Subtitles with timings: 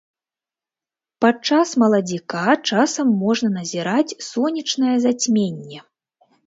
[1.25, 5.79] Падчас маладзіка часам можна назіраць сонечнае зацьменне.